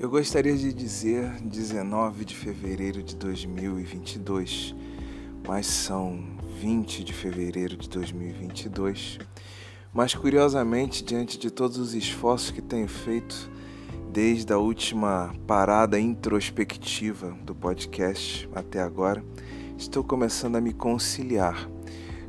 Eu 0.00 0.08
gostaria 0.08 0.56
de 0.56 0.72
dizer 0.72 1.30
19 1.42 2.24
de 2.24 2.34
fevereiro 2.34 3.02
de 3.02 3.14
2022, 3.14 4.74
mas 5.46 5.66
são 5.66 6.24
20 6.58 7.04
de 7.04 7.12
fevereiro 7.12 7.76
de 7.76 7.86
2022. 7.86 9.18
Mas 9.92 10.14
curiosamente, 10.14 11.04
diante 11.04 11.38
de 11.38 11.50
todos 11.50 11.76
os 11.76 11.92
esforços 11.92 12.50
que 12.50 12.62
tenho 12.62 12.88
feito 12.88 13.50
desde 14.10 14.50
a 14.54 14.56
última 14.56 15.34
parada 15.46 16.00
introspectiva 16.00 17.36
do 17.42 17.54
podcast 17.54 18.48
até 18.54 18.80
agora, 18.80 19.22
estou 19.76 20.02
começando 20.02 20.56
a 20.56 20.62
me 20.62 20.72
conciliar 20.72 21.68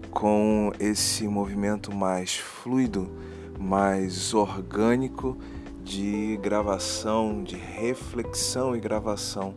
com 0.10 0.74
esse 0.78 1.26
movimento 1.26 1.96
mais 1.96 2.36
fluido, 2.36 3.10
mais 3.58 4.34
orgânico 4.34 5.38
de 5.92 6.38
gravação, 6.38 7.44
de 7.44 7.58
reflexão 7.58 8.74
e 8.74 8.80
gravação 8.80 9.54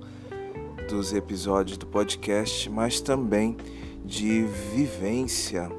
dos 0.89 1.13
episódios 1.13 1.79
do 1.79 1.87
podcast, 1.87 2.69
mas 2.69 3.01
também 3.01 3.57
de 4.05 4.43
vivência 4.75 5.71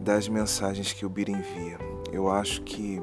das 0.00 0.26
mensagens 0.26 0.92
que 0.92 1.06
o 1.06 1.08
Bira 1.08 1.30
envia. 1.30 1.78
Eu 2.10 2.28
acho 2.28 2.62
que 2.62 3.00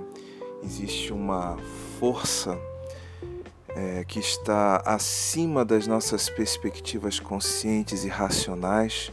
existe 0.61 1.13
uma 1.13 1.57
força 2.01 2.59
é, 3.69 4.03
que 4.03 4.19
está 4.19 4.83
acima 4.85 5.63
das 5.63 5.87
nossas 5.87 6.29
perspectivas 6.29 7.17
conscientes 7.17 8.03
e 8.03 8.09
racionais, 8.09 9.09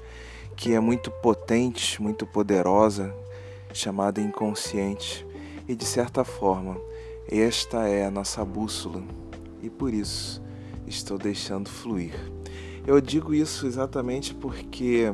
que 0.56 0.74
é 0.74 0.80
muito 0.80 1.08
potente, 1.08 2.02
muito 2.02 2.27
poderosa, 2.27 3.14
chamada 3.72 4.20
inconsciente, 4.20 5.24
e 5.68 5.77
de 5.77 5.84
certa 5.84 6.24
forma 6.24 6.90
esta 7.39 7.86
é 7.86 8.05
a 8.05 8.11
nossa 8.11 8.45
bússola 8.45 9.03
e 9.62 9.70
por 9.70 9.95
isso 9.95 10.42
estou 10.86 11.17
deixando 11.17 11.69
fluir. 11.69 12.14
Eu 12.84 13.00
digo 13.00 13.33
isso 13.33 13.67
exatamente 13.67 14.34
porque, 14.34 15.12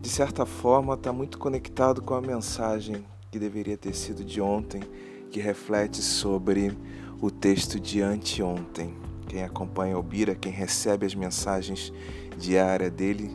de 0.00 0.08
certa 0.08 0.44
forma, 0.44 0.94
está 0.94 1.12
muito 1.12 1.38
conectado 1.38 2.02
com 2.02 2.14
a 2.14 2.20
mensagem 2.20 3.04
que 3.30 3.38
deveria 3.38 3.76
ter 3.76 3.94
sido 3.94 4.24
de 4.24 4.40
ontem, 4.40 4.82
que 5.30 5.40
reflete 5.40 6.02
sobre 6.02 6.76
o 7.20 7.30
texto 7.30 7.78
de 7.78 8.00
anteontem. 8.00 8.94
Quem 9.28 9.44
acompanha 9.44 9.98
o 9.98 10.02
Bira, 10.02 10.34
quem 10.34 10.52
recebe 10.52 11.06
as 11.06 11.14
mensagens 11.14 11.92
diárias 12.36 12.90
dele, 12.90 13.30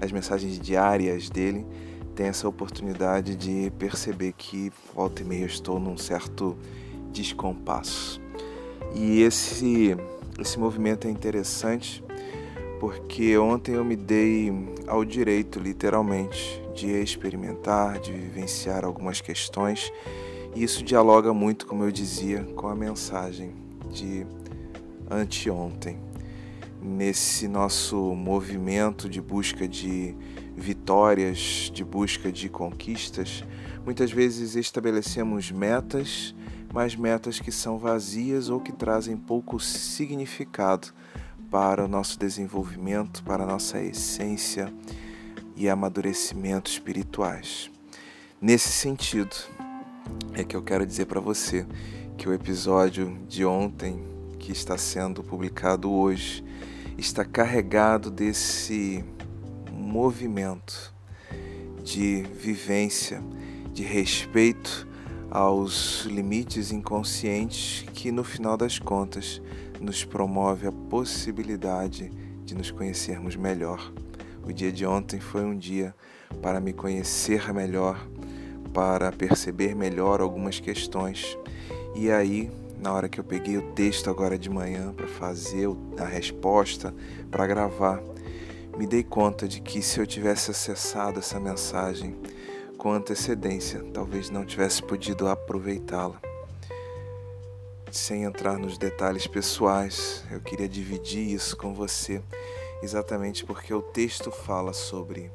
as 0.00 0.12
mensagens 0.12 0.58
diárias 0.58 1.30
dele, 1.30 1.66
tem 2.14 2.26
essa 2.26 2.46
oportunidade 2.46 3.34
de 3.34 3.72
perceber 3.78 4.32
que 4.32 4.70
volta 4.94 5.22
e 5.22 5.24
meia 5.24 5.42
eu 5.42 5.46
estou 5.46 5.80
num 5.80 5.96
certo 5.96 6.56
descompasso. 7.12 8.20
E 8.94 9.22
esse, 9.22 9.96
esse 10.40 10.58
movimento 10.58 11.06
é 11.06 11.10
interessante 11.10 12.02
porque 12.80 13.38
ontem 13.38 13.76
eu 13.76 13.84
me 13.84 13.94
dei 13.94 14.52
ao 14.88 15.04
direito, 15.04 15.60
literalmente, 15.60 16.60
de 16.74 16.88
experimentar, 16.88 18.00
de 18.00 18.10
vivenciar 18.10 18.84
algumas 18.84 19.20
questões, 19.20 19.92
e 20.52 20.64
isso 20.64 20.82
dialoga 20.82 21.32
muito, 21.32 21.64
como 21.64 21.84
eu 21.84 21.92
dizia, 21.92 22.42
com 22.56 22.66
a 22.66 22.74
mensagem 22.74 23.54
de 23.88 24.26
anteontem. 25.08 26.00
Nesse 26.82 27.46
nosso 27.46 27.96
movimento 28.16 29.08
de 29.08 29.20
busca 29.20 29.68
de 29.68 30.16
vitórias, 30.56 31.70
de 31.72 31.84
busca 31.84 32.32
de 32.32 32.48
conquistas, 32.48 33.44
muitas 33.84 34.10
vezes 34.10 34.56
estabelecemos 34.56 35.52
metas 35.52 36.34
mas 36.72 36.96
metas 36.96 37.38
que 37.38 37.52
são 37.52 37.78
vazias 37.78 38.48
ou 38.48 38.58
que 38.58 38.72
trazem 38.72 39.16
pouco 39.16 39.60
significado 39.60 40.88
para 41.50 41.84
o 41.84 41.88
nosso 41.88 42.18
desenvolvimento, 42.18 43.22
para 43.22 43.44
a 43.44 43.46
nossa 43.46 43.78
essência 43.80 44.72
e 45.54 45.68
amadurecimento 45.68 46.70
espirituais. 46.70 47.70
Nesse 48.40 48.70
sentido, 48.70 49.36
é 50.32 50.42
que 50.42 50.56
eu 50.56 50.62
quero 50.62 50.86
dizer 50.86 51.04
para 51.04 51.20
você 51.20 51.66
que 52.16 52.26
o 52.26 52.32
episódio 52.32 53.18
de 53.28 53.44
ontem, 53.44 54.02
que 54.38 54.50
está 54.50 54.78
sendo 54.78 55.22
publicado 55.22 55.92
hoje, 55.92 56.42
está 56.96 57.22
carregado 57.22 58.10
desse 58.10 59.04
movimento 59.70 60.92
de 61.84 62.22
vivência, 62.22 63.22
de 63.74 63.82
respeito 63.82 64.88
aos 65.34 66.04
limites 66.04 66.72
inconscientes 66.72 67.86
que, 67.94 68.12
no 68.12 68.22
final 68.22 68.54
das 68.54 68.78
contas, 68.78 69.40
nos 69.80 70.04
promove 70.04 70.66
a 70.66 70.72
possibilidade 70.72 72.10
de 72.44 72.54
nos 72.54 72.70
conhecermos 72.70 73.34
melhor. 73.34 73.90
O 74.44 74.52
dia 74.52 74.70
de 74.70 74.84
ontem 74.84 75.20
foi 75.20 75.42
um 75.42 75.56
dia 75.56 75.94
para 76.42 76.60
me 76.60 76.74
conhecer 76.74 77.50
melhor, 77.50 78.06
para 78.74 79.10
perceber 79.10 79.74
melhor 79.74 80.20
algumas 80.20 80.60
questões. 80.60 81.38
E 81.94 82.10
aí, 82.10 82.50
na 82.78 82.92
hora 82.92 83.08
que 83.08 83.18
eu 83.18 83.24
peguei 83.24 83.56
o 83.56 83.72
texto 83.72 84.10
agora 84.10 84.36
de 84.38 84.50
manhã 84.50 84.92
para 84.92 85.08
fazer 85.08 85.66
a 85.98 86.04
resposta, 86.04 86.94
para 87.30 87.46
gravar, 87.46 88.02
me 88.76 88.86
dei 88.86 89.02
conta 89.02 89.48
de 89.48 89.62
que 89.62 89.80
se 89.80 89.98
eu 89.98 90.06
tivesse 90.06 90.50
acessado 90.50 91.20
essa 91.20 91.40
mensagem 91.40 92.14
com 92.82 92.90
antecedência, 92.90 93.80
talvez 93.94 94.28
não 94.28 94.44
tivesse 94.44 94.82
podido 94.82 95.28
aproveitá-la. 95.28 96.20
Sem 97.92 98.24
entrar 98.24 98.58
nos 98.58 98.76
detalhes 98.76 99.24
pessoais, 99.24 100.24
eu 100.32 100.40
queria 100.40 100.68
dividir 100.68 101.32
isso 101.32 101.56
com 101.56 101.72
você, 101.72 102.20
exatamente 102.82 103.46
porque 103.46 103.72
o 103.72 103.80
texto 103.80 104.32
fala 104.32 104.72
sobre 104.72 105.30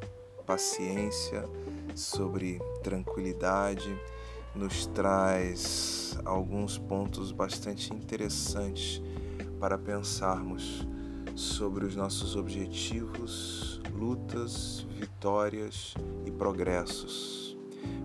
paciência, 0.46 1.46
sobre 1.96 2.60
tranquilidade, 2.84 3.98
nos 4.54 4.86
traz 4.88 6.18
alguns 6.26 6.78
pontos 6.78 7.32
bastante 7.32 7.94
interessantes 7.94 9.02
para 9.58 9.78
pensarmos 9.78 10.86
sobre 11.38 11.86
os 11.86 11.96
nossos 11.96 12.36
objetivos, 12.36 13.80
lutas, 13.94 14.86
vitórias 15.00 15.94
e 16.26 16.32
progressos 16.32 17.48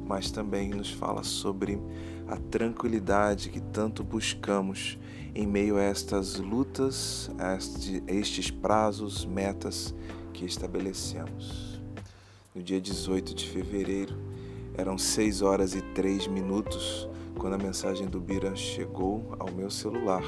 mas 0.07 0.31
também 0.31 0.69
nos 0.69 0.91
fala 0.91 1.23
sobre 1.23 1.81
a 2.29 2.37
tranquilidade 2.37 3.49
que 3.51 3.61
tanto 3.61 4.03
buscamos 4.03 4.99
em 5.35 5.47
meio 5.47 5.77
a 5.77 5.83
estas 5.83 6.37
lutas, 6.37 7.31
a 7.39 7.57
estes 8.13 8.51
prazos, 8.51 9.25
metas 9.25 9.95
que 10.33 10.45
estabelecemos. 10.45 11.81
No 12.55 12.63
dia 12.63 12.81
18 12.81 13.35
de 13.35 13.49
fevereiro, 13.49 14.15
eram 14.77 14.99
6 14.99 15.41
horas 15.43 15.75
e 15.75 15.81
3 15.81 16.27
minutos 16.27 17.09
quando 17.39 17.55
a 17.55 17.59
mensagem 17.59 18.07
do 18.07 18.21
Bira 18.21 18.55
chegou 18.55 19.35
ao 19.39 19.51
meu 19.51 19.71
celular 19.71 20.23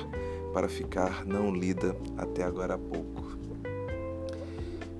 para 0.54 0.68
ficar 0.68 1.26
não 1.26 1.52
lida 1.52 1.96
até 2.16 2.44
agora 2.44 2.74
há 2.74 2.78
pouco. 2.78 3.36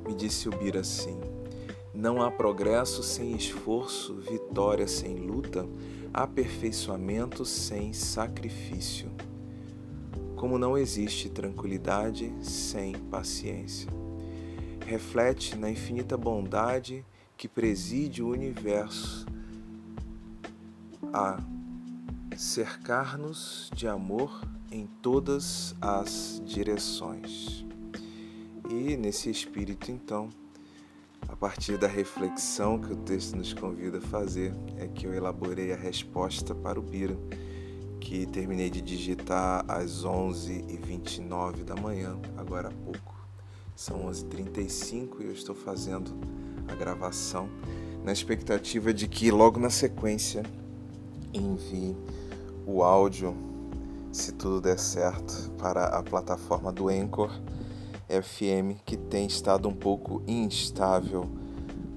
Me 0.04 0.12
disse 0.12 0.48
o 0.48 0.50
Bira 0.50 0.80
assim: 0.80 1.16
não 1.94 2.20
há 2.20 2.28
progresso 2.28 3.04
sem 3.04 3.36
esforço, 3.36 4.16
vitória 4.16 4.88
sem 4.88 5.14
luta, 5.14 5.64
aperfeiçoamento 6.12 7.44
sem 7.44 7.92
sacrifício. 7.92 9.08
Como 10.34 10.58
não 10.58 10.76
existe 10.76 11.30
tranquilidade 11.30 12.34
sem 12.42 12.92
paciência. 12.92 13.88
Reflete 14.84 15.56
na 15.56 15.70
infinita 15.70 16.16
bondade 16.16 17.06
que 17.36 17.46
preside 17.46 18.22
o 18.22 18.28
universo 18.28 19.24
a 21.12 21.38
cercar-nos 22.36 23.70
de 23.72 23.86
amor 23.86 24.53
em 24.74 24.88
todas 25.00 25.72
as 25.80 26.42
direções. 26.44 27.64
E 28.68 28.96
nesse 28.96 29.30
espírito, 29.30 29.92
então, 29.92 30.28
a 31.28 31.36
partir 31.36 31.78
da 31.78 31.86
reflexão 31.86 32.80
que 32.80 32.92
o 32.92 32.96
texto 32.96 33.36
nos 33.36 33.52
convida 33.52 33.98
a 33.98 34.00
fazer, 34.00 34.52
é 34.76 34.88
que 34.88 35.06
eu 35.06 35.14
elaborei 35.14 35.72
a 35.72 35.76
resposta 35.76 36.56
para 36.56 36.80
o 36.80 36.82
Bira, 36.82 37.16
que 38.00 38.26
terminei 38.26 38.68
de 38.68 38.80
digitar 38.80 39.64
às 39.68 40.04
11h29 40.04 41.62
da 41.62 41.76
manhã, 41.76 42.18
agora 42.36 42.66
há 42.66 42.72
pouco. 42.72 43.14
São 43.76 44.06
11h35 44.10 45.20
e 45.20 45.24
eu 45.26 45.32
estou 45.32 45.54
fazendo 45.54 46.10
a 46.66 46.74
gravação 46.74 47.48
na 48.02 48.12
expectativa 48.12 48.92
de 48.92 49.06
que 49.06 49.30
logo 49.30 49.60
na 49.60 49.70
sequência 49.70 50.42
envie 51.32 51.96
o 52.66 52.82
áudio, 52.82 53.53
se 54.14 54.30
tudo 54.30 54.60
der 54.60 54.78
certo, 54.78 55.50
para 55.58 55.86
a 55.86 56.00
plataforma 56.00 56.70
do 56.70 56.88
Anchor 56.88 57.30
FM 58.08 58.78
que 58.84 58.96
tem 58.96 59.26
estado 59.26 59.68
um 59.68 59.74
pouco 59.74 60.22
instável 60.24 61.28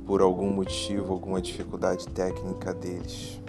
por 0.03 0.21
algum 0.21 0.49
motivo, 0.49 1.13
alguma 1.13 1.39
dificuldade 1.39 2.07
técnica 2.07 2.73
deles. 2.73 3.39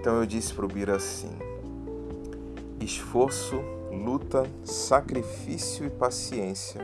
Então 0.00 0.14
eu 0.16 0.24
disse 0.24 0.54
para 0.54 0.64
o 0.64 0.68
Bira 0.68 0.96
assim: 0.96 1.30
esforço 2.80 3.56
luta, 3.90 4.50
sacrifício 4.64 5.84
e 5.84 5.90
paciência 5.90 6.80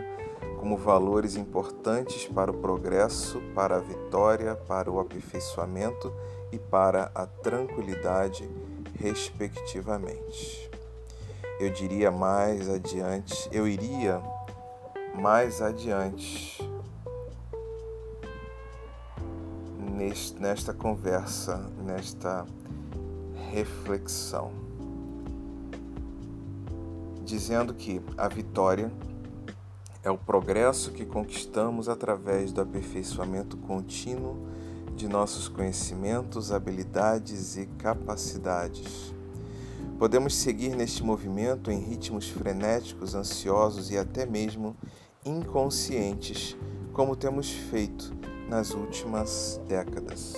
como 0.58 0.76
valores 0.76 1.34
importantes 1.34 2.26
para 2.26 2.50
o 2.50 2.54
progresso, 2.54 3.40
para 3.54 3.76
a 3.76 3.80
vitória, 3.80 4.54
para 4.54 4.90
o 4.90 5.00
aperfeiçoamento 5.00 6.12
e 6.52 6.58
para 6.58 7.10
a 7.14 7.24
tranquilidade, 7.26 8.50
respectivamente. 8.98 10.70
Eu 11.60 11.70
diria 11.70 12.10
mais 12.10 12.68
adiante, 12.68 13.48
eu 13.52 13.66
iria 13.66 14.20
mais 15.14 15.60
adiante 15.60 16.58
nesta 20.38 20.72
conversa, 20.72 21.56
nesta 21.84 22.46
reflexão, 23.50 24.52
dizendo 27.24 27.74
que 27.74 28.00
a 28.16 28.28
vitória 28.28 28.90
é 30.02 30.10
o 30.10 30.16
progresso 30.16 30.92
que 30.92 31.04
conquistamos 31.04 31.88
através 31.88 32.52
do 32.52 32.60
aperfeiçoamento 32.60 33.56
contínuo 33.56 34.46
de 34.98 35.06
nossos 35.06 35.46
conhecimentos, 35.46 36.50
habilidades 36.50 37.56
e 37.56 37.66
capacidades. 37.78 39.14
Podemos 39.96 40.34
seguir 40.34 40.74
neste 40.74 41.04
movimento 41.04 41.70
em 41.70 41.78
ritmos 41.78 42.28
frenéticos, 42.28 43.14
ansiosos 43.14 43.92
e 43.92 43.96
até 43.96 44.26
mesmo 44.26 44.76
inconscientes, 45.24 46.56
como 46.92 47.14
temos 47.14 47.48
feito 47.48 48.12
nas 48.48 48.74
últimas 48.74 49.60
décadas. 49.68 50.34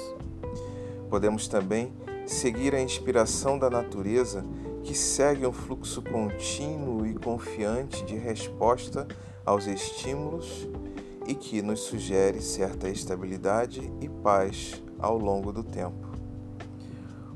Podemos 1.08 1.48
também 1.48 1.94
seguir 2.26 2.74
a 2.74 2.82
inspiração 2.82 3.58
da 3.58 3.70
natureza 3.70 4.44
que 4.84 4.94
segue 4.94 5.46
um 5.46 5.52
fluxo 5.52 6.02
contínuo 6.02 7.06
e 7.06 7.14
confiante 7.14 8.04
de 8.04 8.14
resposta 8.14 9.08
aos 9.46 9.66
estímulos 9.66 10.68
e 11.30 11.34
que 11.36 11.62
nos 11.62 11.82
sugere 11.82 12.42
certa 12.42 12.88
estabilidade 12.88 13.80
e 14.00 14.08
paz 14.08 14.82
ao 14.98 15.16
longo 15.16 15.52
do 15.52 15.62
tempo. 15.62 16.08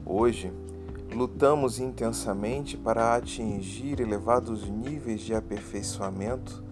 Hoje, 0.05 0.53
lutamos 1.15 1.79
intensamente 1.79 2.77
para 2.77 3.15
atingir 3.15 4.01
elevados 4.01 4.69
níveis 4.69 5.21
de 5.21 5.33
aperfeiçoamento 5.33 6.65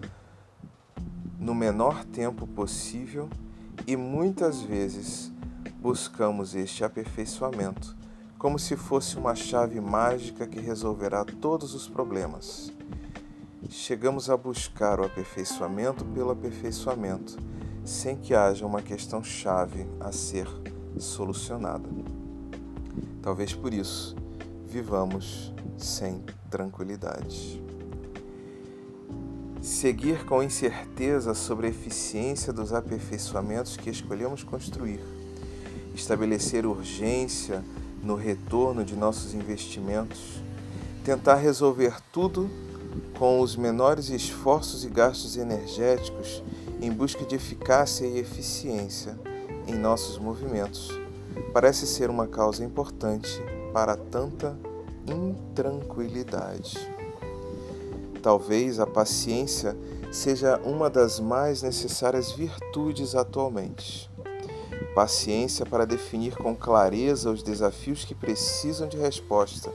no 1.39 1.55
menor 1.55 2.03
tempo 2.03 2.45
possível 2.45 3.29
e 3.87 3.95
muitas 3.95 4.61
vezes 4.61 5.31
buscamos 5.79 6.53
este 6.53 6.83
aperfeiçoamento 6.83 7.95
como 8.37 8.59
se 8.59 8.75
fosse 8.75 9.17
uma 9.17 9.33
chave 9.33 9.79
mágica 9.79 10.45
que 10.45 10.59
resolverá 10.59 11.23
todos 11.23 11.73
os 11.73 11.87
problemas. 11.87 12.69
Chegamos 13.69 14.29
a 14.29 14.37
buscar 14.37 14.99
o 14.99 15.05
aperfeiçoamento 15.05 16.03
pelo 16.05 16.31
aperfeiçoamento, 16.31 17.37
sem 17.83 18.15
que 18.15 18.33
haja 18.33 18.65
uma 18.65 18.81
questão 18.81 19.23
chave 19.23 19.85
a 19.99 20.11
ser 20.11 20.47
solucionada. 20.97 21.87
Talvez 23.21 23.53
por 23.53 23.73
isso 23.73 24.15
vivamos 24.67 25.53
sem 25.77 26.23
tranquilidade. 26.49 27.61
Seguir 29.61 30.25
com 30.25 30.43
incerteza 30.43 31.33
sobre 31.33 31.67
a 31.67 31.69
eficiência 31.69 32.51
dos 32.51 32.73
aperfeiçoamentos 32.73 33.77
que 33.77 33.89
escolhemos 33.89 34.43
construir. 34.43 34.99
Estabelecer 35.95 36.65
urgência 36.65 37.63
no 38.03 38.15
retorno 38.15 38.83
de 38.83 38.95
nossos 38.95 39.33
investimentos. 39.33 40.43
Tentar 41.05 41.35
resolver 41.35 41.95
tudo 42.11 42.49
com 43.17 43.39
os 43.39 43.55
menores 43.55 44.09
esforços 44.09 44.83
e 44.83 44.89
gastos 44.89 45.37
energéticos 45.37 46.43
em 46.81 46.91
busca 46.91 47.25
de 47.25 47.35
eficácia 47.35 48.05
e 48.05 48.19
eficiência 48.19 49.17
em 49.67 49.75
nossos 49.75 50.17
movimentos 50.17 51.03
parece 51.53 51.85
ser 51.85 52.09
uma 52.09 52.27
causa 52.27 52.63
importante 52.63 53.41
para 53.71 53.95
tanta 53.95 54.57
intranquilidade. 55.07 56.77
Talvez 58.21 58.79
a 58.79 58.87
paciência 58.87 59.75
seja 60.11 60.59
uma 60.63 60.89
das 60.89 61.19
mais 61.19 61.61
necessárias 61.61 62.31
virtudes 62.31 63.15
atualmente. 63.15 64.09
Paciência 64.95 65.65
para 65.65 65.85
definir 65.85 66.35
com 66.35 66.55
clareza 66.55 67.31
os 67.31 67.41
desafios 67.41 68.05
que 68.05 68.13
precisam 68.13 68.87
de 68.87 68.97
resposta. 68.97 69.71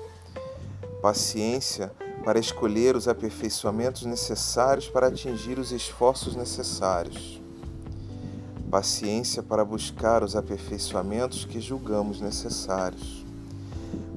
Paciência 1.02 1.92
para 1.98 2.07
escolher 2.38 2.94
os 2.94 3.08
aperfeiçoamentos 3.08 4.04
necessários 4.04 4.88
para 4.88 5.08
atingir 5.08 5.58
os 5.58 5.72
esforços 5.72 6.36
necessários. 6.36 7.40
Paciência 8.70 9.42
para 9.42 9.64
buscar 9.64 10.22
os 10.22 10.36
aperfeiçoamentos 10.36 11.44
que 11.44 11.58
julgamos 11.58 12.20
necessários. 12.20 13.24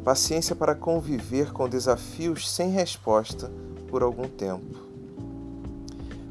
Paciência 0.03 0.55
para 0.55 0.75
conviver 0.75 1.53
com 1.53 1.69
desafios 1.69 2.49
sem 2.49 2.69
resposta 2.69 3.49
por 3.87 4.03
algum 4.03 4.27
tempo. 4.27 4.77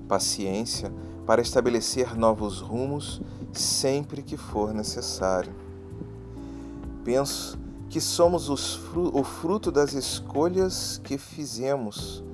Paciência 0.06 0.92
para 1.24 1.40
estabelecer 1.40 2.16
novos 2.16 2.60
rumos 2.60 3.22
sempre 3.52 4.22
que 4.22 4.36
for 4.36 4.74
necessário. 4.74 5.52
Penso 7.04 7.58
que 7.90 8.00
somos 8.00 8.48
o 8.48 9.24
fruto 9.24 9.70
das 9.70 9.92
escolhas 9.92 10.98
que 11.04 11.18
fizemos, 11.18 12.24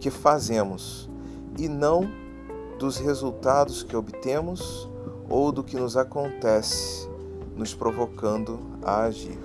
que 0.00 0.10
fazemos, 0.10 1.08
e 1.58 1.68
não 1.68 2.10
dos 2.78 2.96
resultados 2.96 3.82
que 3.82 3.94
obtemos 3.94 4.88
ou 5.28 5.52
do 5.52 5.62
que 5.62 5.76
nos 5.76 5.96
acontece, 5.96 7.08
nos 7.54 7.74
provocando 7.74 8.58
a 8.82 9.02
agir. 9.02 9.38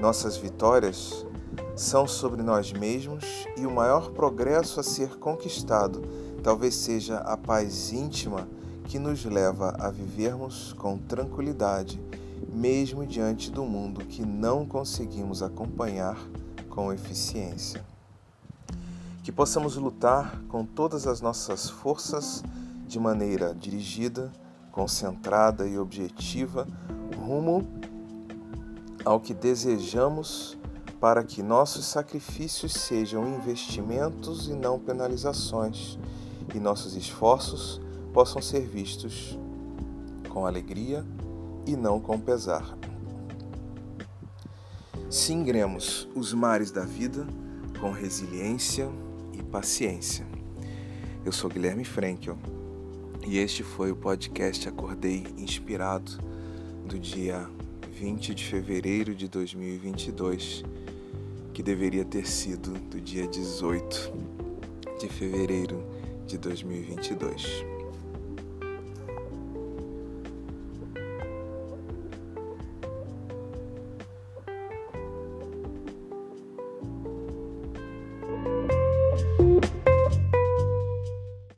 Nossas 0.00 0.36
vitórias 0.36 1.26
são 1.74 2.06
sobre 2.06 2.42
nós 2.42 2.72
mesmos 2.72 3.24
e 3.56 3.66
o 3.66 3.70
maior 3.70 4.10
progresso 4.10 4.78
a 4.78 4.82
ser 4.82 5.18
conquistado 5.18 6.02
talvez 6.42 6.74
seja 6.74 7.18
a 7.18 7.36
paz 7.36 7.92
íntima 7.92 8.46
que 8.84 8.98
nos 8.98 9.24
leva 9.24 9.74
a 9.78 9.90
vivermos 9.90 10.72
com 10.72 10.98
tranquilidade, 10.98 12.00
mesmo 12.48 13.06
diante 13.06 13.50
do 13.50 13.64
mundo 13.64 14.04
que 14.04 14.24
não 14.24 14.66
conseguimos 14.66 15.42
acompanhar 15.42 16.16
com 16.68 16.92
eficiência. 16.92 17.84
Que 19.22 19.30
possamos 19.30 19.76
lutar 19.76 20.40
com 20.48 20.64
todas 20.64 21.06
as 21.06 21.20
nossas 21.20 21.68
forças 21.68 22.42
de 22.86 22.98
maneira 22.98 23.54
dirigida, 23.54 24.32
concentrada 24.72 25.66
e 25.66 25.78
objetiva 25.78 26.66
rumo 27.16 27.66
ao 29.04 29.20
que 29.20 29.34
desejamos 29.34 30.56
para 31.00 31.24
que 31.24 31.42
nossos 31.42 31.86
sacrifícios 31.86 32.72
sejam 32.72 33.26
investimentos 33.36 34.48
e 34.48 34.52
não 34.52 34.78
penalizações, 34.78 35.98
e 36.54 36.60
nossos 36.60 36.94
esforços 36.94 37.80
possam 38.12 38.42
ser 38.42 38.66
vistos 38.66 39.38
com 40.28 40.44
alegria 40.44 41.04
e 41.66 41.76
não 41.76 42.00
com 42.00 42.18
pesar. 42.18 42.76
Singremos 45.10 46.08
os 46.14 46.32
mares 46.32 46.70
da 46.70 46.84
vida 46.84 47.26
com 47.80 47.90
resiliência 47.90 48.88
e 49.32 49.42
paciência. 49.42 50.26
Eu 51.24 51.32
sou 51.32 51.50
Guilherme 51.50 51.84
Frankel 51.84 52.38
e 53.26 53.38
este 53.38 53.62
foi 53.62 53.90
o 53.90 53.96
podcast 53.96 54.68
Acordei 54.68 55.26
Inspirado 55.36 56.12
do 56.86 56.98
dia 56.98 57.48
20 57.92 58.34
de 58.34 58.44
fevereiro 58.44 59.14
de 59.14 59.28
2022 59.28 60.64
que 61.52 61.62
deveria 61.62 62.04
ter 62.04 62.26
sido 62.26 62.72
do 62.88 63.00
dia 63.00 63.26
18 63.26 64.12
de 64.98 65.08
fevereiro 65.08 65.84
de 66.26 66.38
2022. 66.38 67.69